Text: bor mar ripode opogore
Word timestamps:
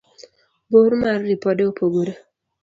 bor 0.71 0.91
mar 1.01 1.19
ripode 1.29 1.63
opogore 1.69 2.13